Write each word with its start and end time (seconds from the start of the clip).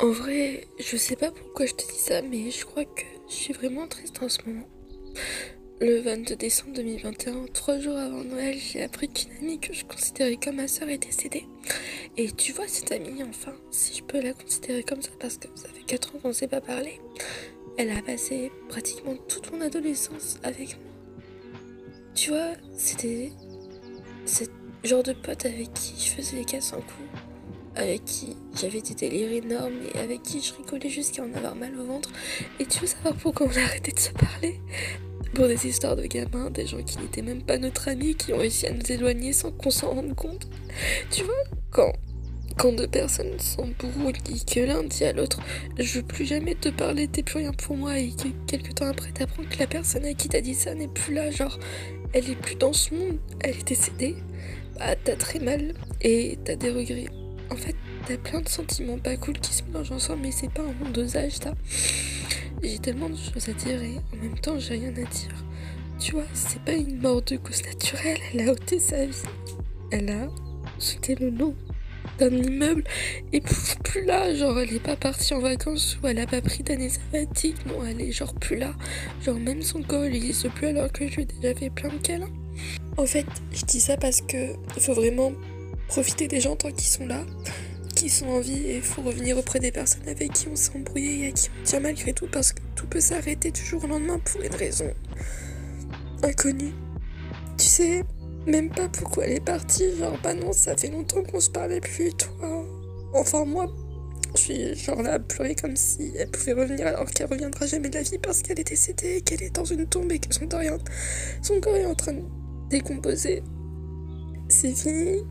En 0.00 0.12
vrai, 0.12 0.68
je 0.78 0.96
sais 0.96 1.16
pas 1.16 1.32
pourquoi 1.32 1.66
je 1.66 1.74
te 1.74 1.84
dis 1.84 1.98
ça, 1.98 2.22
mais 2.22 2.52
je 2.52 2.64
crois 2.64 2.84
que 2.84 3.02
je 3.28 3.34
suis 3.34 3.52
vraiment 3.52 3.88
triste 3.88 4.22
en 4.22 4.28
ce 4.28 4.38
moment. 4.46 4.68
Le 5.80 6.00
22 6.00 6.36
décembre 6.36 6.72
2021, 6.74 7.46
trois 7.52 7.80
jours 7.80 7.96
avant 7.96 8.22
Noël, 8.22 8.56
j'ai 8.56 8.84
appris 8.84 9.08
qu'une 9.08 9.32
amie 9.40 9.58
que 9.58 9.72
je 9.72 9.84
considérais 9.84 10.36
comme 10.36 10.54
ma 10.54 10.68
soeur 10.68 10.88
est 10.88 10.98
décédée. 10.98 11.46
Et 12.16 12.30
tu 12.30 12.52
vois, 12.52 12.68
cette 12.68 12.92
amie, 12.92 13.24
enfin, 13.24 13.56
si 13.72 13.96
je 13.96 14.04
peux 14.04 14.20
la 14.20 14.34
considérer 14.34 14.84
comme 14.84 15.02
ça, 15.02 15.10
parce 15.18 15.36
que 15.36 15.48
ça 15.56 15.68
fait 15.68 15.84
4 15.84 16.14
ans 16.14 16.18
qu'on 16.22 16.28
ne 16.28 16.32
s'est 16.32 16.46
pas 16.46 16.60
parlé, 16.60 17.00
elle 17.76 17.90
a 17.90 18.00
passé 18.00 18.52
pratiquement 18.68 19.16
toute 19.28 19.50
mon 19.50 19.60
adolescence 19.62 20.38
avec 20.44 20.76
moi. 20.76 20.92
Tu 22.14 22.30
vois, 22.30 22.52
c'était 22.76 23.32
ce 24.26 24.44
genre 24.84 25.02
de 25.02 25.12
pote 25.12 25.44
avec 25.44 25.74
qui 25.74 25.94
je 25.98 26.12
faisais 26.12 26.36
les 26.36 26.44
casses 26.44 26.72
en 26.72 26.80
coup, 26.80 27.02
avec 27.78 28.04
qui 28.04 28.36
j'avais 28.60 28.80
des 28.80 28.94
délires 28.94 29.32
énormes 29.32 29.78
et 29.94 29.98
avec 29.98 30.22
qui 30.22 30.40
je 30.40 30.52
rigolais 30.52 30.90
jusqu'à 30.90 31.22
en 31.22 31.32
avoir 31.32 31.54
mal 31.54 31.78
au 31.78 31.84
ventre. 31.84 32.10
Et 32.58 32.66
tu 32.66 32.80
veux 32.80 32.86
savoir 32.86 33.14
pourquoi 33.14 33.46
on 33.46 33.56
a 33.56 33.62
arrêté 33.62 33.92
de 33.92 34.00
se 34.00 34.10
parler? 34.10 34.60
Pour 35.34 35.46
des 35.46 35.66
histoires 35.66 35.94
de 35.94 36.04
gamins, 36.06 36.50
des 36.50 36.66
gens 36.66 36.82
qui 36.82 36.98
n'étaient 36.98 37.22
même 37.22 37.42
pas 37.42 37.58
notre 37.58 37.88
amis, 37.88 38.16
qui 38.16 38.32
ont 38.32 38.38
réussi 38.38 38.66
à 38.66 38.72
nous 38.72 38.90
éloigner 38.90 39.32
sans 39.32 39.52
qu'on 39.52 39.70
s'en 39.70 39.90
rende 39.90 40.14
compte. 40.14 40.48
Tu 41.10 41.22
vois, 41.22 41.44
quand, 41.70 41.92
quand 42.56 42.72
deux 42.72 42.88
personnes 42.88 43.38
s'embrouillent 43.38 44.14
et 44.30 44.44
que 44.54 44.60
l'un 44.60 44.82
dit 44.82 45.04
à 45.04 45.12
l'autre 45.12 45.40
Je 45.78 45.98
veux 45.98 46.02
plus 46.02 46.24
jamais 46.24 46.56
te 46.56 46.70
parler, 46.70 47.06
t'es 47.06 47.22
plus 47.22 47.38
rien 47.38 47.52
pour 47.52 47.76
moi, 47.76 47.98
et 47.98 48.10
que 48.10 48.28
quelques 48.48 48.74
temps 48.76 48.88
après 48.88 49.12
t'apprends 49.12 49.44
que 49.44 49.58
la 49.58 49.66
personne 49.68 50.04
à 50.04 50.14
qui 50.14 50.28
t'as 50.28 50.40
dit 50.40 50.54
ça 50.54 50.74
n'est 50.74 50.88
plus 50.88 51.14
là, 51.14 51.30
genre 51.30 51.58
elle 52.12 52.28
est 52.28 52.36
plus 52.36 52.56
dans 52.56 52.72
ce 52.72 52.94
monde, 52.94 53.18
elle 53.40 53.56
est 53.56 53.68
décédée, 53.68 54.16
bah 54.78 54.96
t'as 55.04 55.16
très 55.16 55.38
mal 55.38 55.74
et 56.00 56.38
t'as 56.44 56.56
des 56.56 56.70
regrets. 56.70 57.17
En 57.50 57.56
fait, 57.56 57.74
t'as 58.06 58.16
plein 58.16 58.40
de 58.40 58.48
sentiments 58.48 58.98
pas 58.98 59.16
cool 59.16 59.38
qui 59.38 59.52
se 59.52 59.62
mélangent 59.64 59.92
ensemble, 59.92 60.22
mais 60.22 60.32
c'est 60.32 60.50
pas 60.50 60.62
un 60.62 60.72
bon 60.72 60.90
dosage, 60.90 61.32
ça. 61.32 61.54
J'ai 62.62 62.78
tellement 62.78 63.08
de 63.08 63.16
choses 63.16 63.48
à 63.48 63.52
dire 63.52 63.82
et 63.82 63.96
en 64.12 64.22
même 64.22 64.38
temps 64.38 64.58
j'ai 64.58 64.74
rien 64.74 64.90
à 64.90 64.92
dire. 64.92 65.44
Tu 65.98 66.12
vois, 66.12 66.26
c'est 66.34 66.62
pas 66.62 66.72
une 66.72 67.00
mort 67.00 67.22
de 67.22 67.36
cause 67.36 67.62
naturelle, 67.64 68.18
elle 68.32 68.48
a 68.48 68.52
ôté 68.52 68.78
sa 68.78 69.06
vie. 69.06 69.16
Elle 69.90 70.10
a 70.10 70.28
sauté 70.78 71.14
le 71.14 71.30
nom 71.30 71.54
d'un 72.18 72.30
immeuble 72.30 72.84
et 73.32 73.40
plus 73.40 74.04
là, 74.04 74.34
genre 74.34 74.58
elle 74.58 74.74
est 74.74 74.80
pas 74.80 74.96
partie 74.96 75.34
en 75.34 75.40
vacances 75.40 75.98
ou 76.02 76.06
elle 76.08 76.18
a 76.18 76.26
pas 76.26 76.40
pris 76.40 76.62
d'année 76.62 76.88
sabbatique, 76.88 77.64
non 77.66 77.84
elle 77.86 78.00
est 78.00 78.12
genre 78.12 78.34
plus 78.34 78.56
là, 78.56 78.74
genre 79.24 79.38
même 79.38 79.62
son 79.62 79.82
corps 79.82 80.04
il 80.04 80.16
existe 80.16 80.48
plus 80.50 80.68
alors 80.68 80.90
que 80.90 81.06
je 81.08 81.16
lui 81.16 81.22
ai 81.22 81.26
déjà 81.26 81.54
fait 81.54 81.70
plein 81.70 81.90
de 81.90 81.98
câlins. 81.98 82.30
En 82.96 83.06
fait, 83.06 83.26
je 83.52 83.64
dis 83.64 83.80
ça 83.80 83.96
parce 83.96 84.20
que 84.20 84.54
faut 84.78 84.94
vraiment 84.94 85.32
profiter 85.88 86.28
des 86.28 86.40
gens 86.40 86.54
tant 86.54 86.70
qu'ils 86.70 86.86
sont 86.86 87.06
là 87.06 87.24
qui 87.96 88.08
sont 88.08 88.28
en 88.28 88.38
vie 88.38 88.64
et 88.68 88.76
il 88.76 88.82
faut 88.82 89.02
revenir 89.02 89.36
auprès 89.36 89.58
des 89.58 89.72
personnes 89.72 90.08
avec 90.08 90.32
qui 90.32 90.46
on 90.46 90.54
s'est 90.54 90.70
embrouillé 90.76 91.24
et 91.24 91.28
à 91.28 91.32
qui 91.32 91.50
on 91.50 91.64
tient 91.64 91.80
malgré 91.80 92.12
tout 92.12 92.28
parce 92.30 92.52
que 92.52 92.60
tout 92.76 92.86
peut 92.86 93.00
s'arrêter 93.00 93.50
toujours 93.50 93.82
au 93.84 93.86
lendemain 93.88 94.20
pour 94.20 94.40
une 94.40 94.54
raison 94.54 94.88
inconnue. 96.22 96.74
Tu 97.56 97.66
sais 97.66 98.04
même 98.46 98.70
pas 98.70 98.88
pourquoi 98.88 99.26
elle 99.26 99.32
est 99.32 99.44
partie, 99.44 99.96
genre 99.98 100.16
bah 100.22 100.32
non 100.34 100.52
ça 100.52 100.76
fait 100.76 100.90
longtemps 100.90 101.24
qu'on 101.24 101.40
se 101.40 101.50
parlait 101.50 101.80
plus 101.80 102.12
toi. 102.14 102.64
Enfin 103.14 103.44
moi 103.44 103.66
je 104.36 104.40
suis 104.40 104.74
genre 104.76 105.02
là 105.02 105.14
à 105.14 105.18
pleurer 105.18 105.56
comme 105.56 105.74
si 105.74 106.12
elle 106.16 106.30
pouvait 106.30 106.52
revenir 106.52 106.86
alors 106.86 107.06
qu'elle 107.10 107.26
reviendra 107.26 107.66
jamais 107.66 107.88
de 107.88 107.96
la 107.96 108.02
vie 108.02 108.18
parce 108.18 108.42
qu'elle 108.42 108.60
est 108.60 108.68
décédée, 108.68 109.22
qu'elle 109.22 109.42
est 109.42 109.54
dans 109.54 109.64
une 109.64 109.86
tombe 109.86 110.12
et 110.12 110.20
que 110.20 110.32
son 110.32 110.48
son 111.42 111.60
corps 111.60 111.76
est 111.76 111.86
en 111.86 111.96
train 111.96 112.12
de 112.12 112.22
décomposer. 112.70 113.42
C'est 114.48 114.72
fini, 114.72 115.24